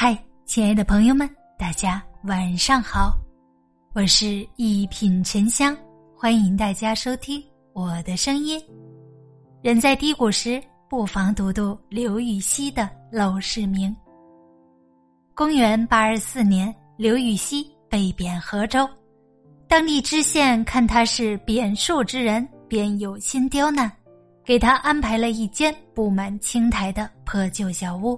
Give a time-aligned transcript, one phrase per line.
[0.00, 3.18] 嗨，亲爱的朋友们，大家晚上好，
[3.94, 5.76] 我是一品沉香，
[6.16, 7.42] 欢迎大家收听
[7.72, 8.62] 我的声音。
[9.60, 13.90] 人在低谷时，不妨读读刘禹锡的《陋室铭》。
[15.34, 18.88] 公元八二四年，刘禹锡被贬河州，
[19.66, 23.90] 当地知县看他是贬庶之人，便有心刁难，
[24.44, 28.16] 给他安排了一间布满青苔的破旧小屋。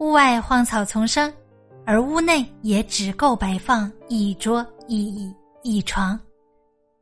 [0.00, 1.30] 屋外荒草丛生，
[1.84, 5.30] 而屋内也只够摆放一桌一椅
[5.62, 6.18] 一床。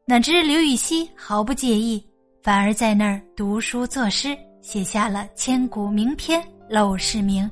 [0.04, 2.04] 哪知刘禹锡毫不介意，
[2.42, 7.44] 反而在那儿读书作诗，写下了千古名篇《陋室铭》。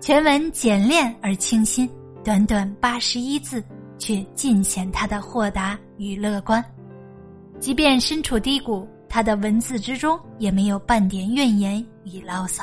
[0.00, 1.90] 全文简练而清新，
[2.22, 3.60] 短短八十一字，
[3.98, 6.64] 却尽显他的豁达与乐观。
[7.58, 12.62] 即便身处低谷，他的文字之中也没有半点怨言与牢骚。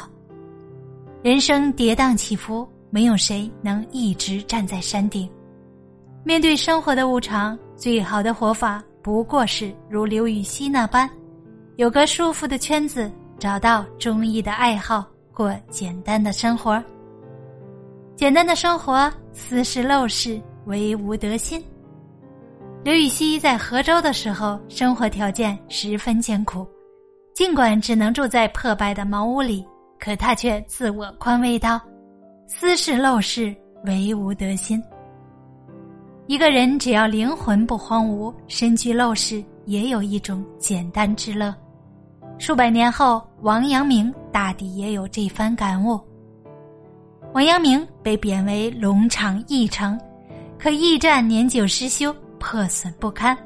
[1.28, 5.30] 人生跌宕起伏，没有谁能一直站在山顶。
[6.24, 11.10] 面对生活的无常，最好的活法不过是如刘禹锡那般，
[11.76, 16.82] 有个舒服的圈子，找到中意的爱好，过简单的生活。
[18.16, 21.62] 简单的生活，斯是陋室，惟吾德馨。
[22.86, 26.66] 刘禹锡在河州的时候，生活条件十分艰苦，
[27.36, 29.66] 尽管只能住在破败的茅屋里。
[30.00, 31.80] 可他却自我宽慰道
[32.48, 34.82] ：“斯是陋室，惟吾德馨。”
[36.28, 41.56] 一个人只要灵魂不荒芜，身居陋室也有一种简单之乐。
[42.38, 46.00] 数百年后，王阳明大抵也有这番感悟。
[47.34, 50.00] 王阳明被贬为龙场驿丞，
[50.60, 53.38] 可驿站年久失修，破损不堪。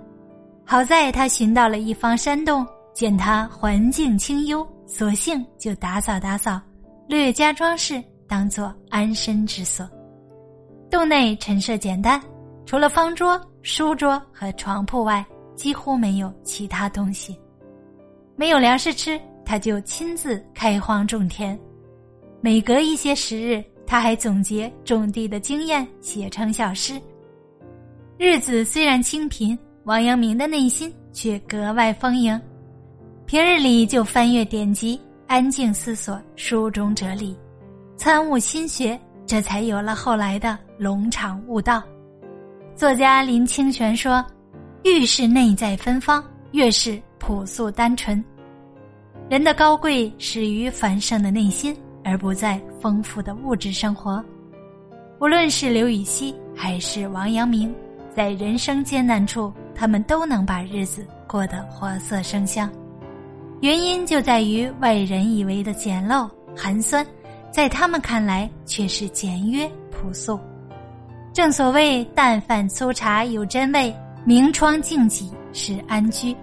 [0.66, 4.66] 好在他寻到了一方山洞，见他环境清幽。
[4.92, 6.59] 索性就打扫打扫，
[7.08, 9.89] 略加装饰，当做安身之所。
[10.89, 12.22] 洞内陈设简单，
[12.66, 15.25] 除了方桌、书桌和床铺外，
[15.56, 17.39] 几乎没有其他东西。
[18.36, 21.58] 没有粮食吃，他就亲自开荒种田。
[22.42, 27.02] 每隔一些时日，他还总结种地的经验，写成小诗。
[28.17, 32.39] 日子虽然清贫，王阳明的内心却格外丰盈。
[33.31, 37.33] 平日里就翻阅典籍，安静思索书中哲理，
[37.95, 41.81] 参悟心学，这才有了后来的龙场悟道。
[42.75, 44.21] 作家林清玄说
[44.83, 46.21] ：“越是内在芬芳，
[46.52, 48.21] 越是朴素单纯。
[49.30, 54.21] 人的高贵始于繁盛的内心，而不在丰富的物质生活。
[55.21, 57.73] 无论是刘禹锡还是王阳明，
[58.13, 62.69] 在人生艰难处，他们都能把日子过得活色生香。”
[63.61, 66.27] 原因就在于外人以为的简陋
[66.58, 67.05] 寒酸，
[67.52, 70.39] 在他们看来却是简约朴素。
[71.32, 73.95] 正所谓淡饭粗茶有真味，
[74.26, 76.36] 明窗净几是安居。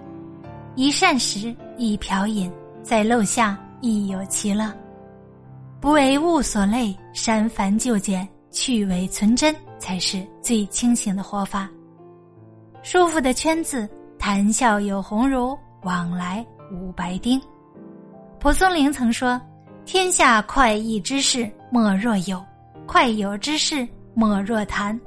[0.75, 2.49] 一膳食，一瓢饮，
[2.81, 4.73] 在陋巷亦有其乐。
[5.81, 11.69] 不为物所累，删繁就简，去伪存真，才是最清醒的活法。
[12.81, 13.87] 舒服的圈子，
[14.17, 16.45] 谈笑有鸿儒，往来。
[16.71, 17.41] 无白丁，
[18.39, 19.39] 蒲松龄曾说
[19.85, 22.43] ：“天下快意之事莫若有，
[22.85, 24.99] 快有之事莫若谈。”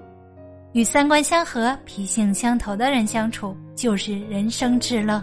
[0.72, 5.22] 与三观相合、脾性相投的人相处，就是人生至乐。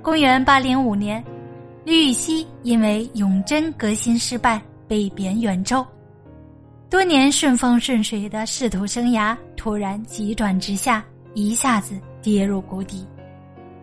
[0.00, 1.22] 公元八零五年，
[1.84, 5.84] 李禹锡因为永贞革新失败，被贬远州。
[6.88, 13.06] 多年顺风顺水的仕途生涯突然急转直下，一下子跌入谷底。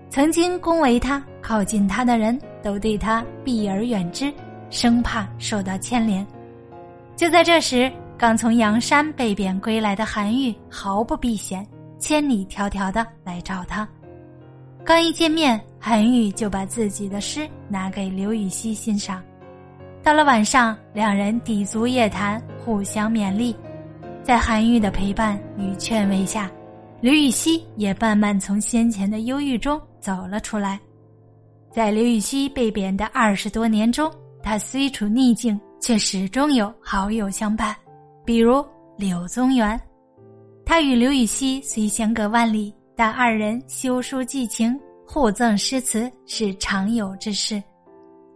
[0.09, 4.34] 曾经恭维他、靠近他的人都对他避而远之，
[4.72, 6.25] 生怕受到牵连。
[7.16, 11.66] 就在这时，刚从阳山被贬归来的韩愈毫不避嫌，
[12.00, 13.88] 千里迢迢的来找他。
[14.84, 19.22] 刚一见面，韩愈就把自己的诗拿给刘禹锡欣赏。
[20.02, 23.56] 到了晚上，两人抵足夜谈，互相勉励。
[24.24, 26.50] 在韩愈的陪伴与劝慰下，
[27.00, 29.80] 刘禹锡也慢慢从先前的忧郁中。
[30.00, 30.80] 走了出来，
[31.72, 34.12] 在刘禹锡被贬的二十多年中，
[34.42, 37.75] 他虽处逆境，却始终有好友相伴，
[38.25, 38.66] 比如
[38.98, 39.80] 柳宗元。
[40.66, 47.62] 他与刘禹锡虽相隔万里，但二人修书寄情，互赠诗词，是常有之事。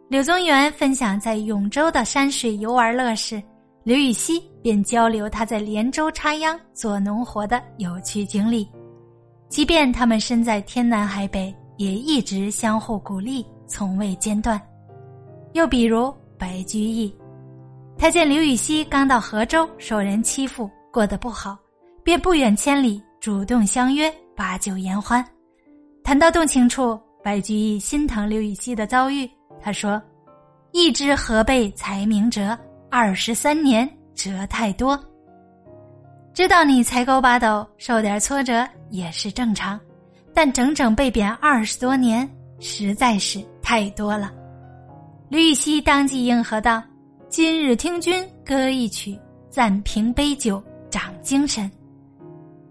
[0.09, 3.42] 柳宗元分享在永州的山水游玩乐事，
[3.83, 8.68] 刘禹锡便交流他在连州插秧做农活的有趣经历。
[9.53, 14.59] 即便他们身在天南海北，也一直相互鼓励，从未间断。
[15.51, 17.15] 又比如白居易，
[17.95, 21.55] 他见刘禹锡刚到河州，受人欺负，过得不好，
[22.03, 25.23] 便不远千里主动相约把酒言欢。
[26.03, 29.29] 谈到动情处，白居易心疼刘禹锡的遭遇，
[29.61, 30.01] 他说
[30.73, 32.57] ：“一枝河被才名折，
[32.89, 34.99] 二十三年折太多。”
[36.33, 39.80] 知道你才高八斗，受点挫折也是正常，
[40.33, 42.27] 但整整被贬二十多年，
[42.59, 44.31] 实在是太多了。
[45.30, 46.81] 刘禹锡当即应和道
[47.30, 49.15] ：“今日听君歌一曲，
[49.51, 51.69] 暂凭杯酒长精神。”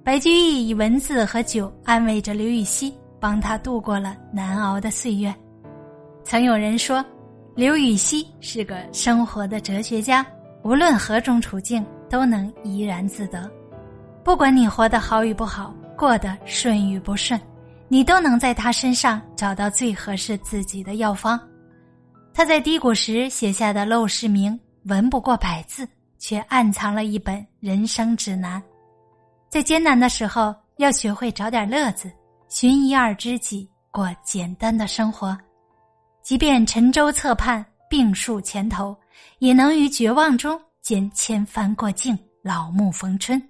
[0.02, 5.32] 白居易以文字和酒安慰着刘禹锡，帮他度过了难熬的岁月。
[6.24, 7.04] 曾有人说，
[7.54, 10.26] 刘禹锡是个生活的哲学家，
[10.64, 11.84] 无论何种处境。
[12.12, 13.50] 都能怡然自得，
[14.22, 17.40] 不管你活得好与不好，过得顺与不顺，
[17.88, 21.40] 你都能在他身上找到最合适自己的药方。
[22.34, 25.88] 他在低谷时写下的陋室铭，文不过百字，
[26.18, 28.62] 却暗藏了一本人生指南。
[29.48, 32.12] 在艰难的时候，要学会找点乐子，
[32.46, 35.34] 寻一二知己，过简单的生活。
[36.22, 38.94] 即便沉舟侧畔，病树前头，
[39.38, 40.60] 也能于绝望中。
[40.82, 43.40] 见千帆过尽，老木逢春。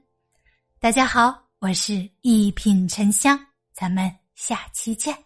[0.79, 3.41] 大家好，我是一品沉香，
[3.73, 5.17] 咱们下期见。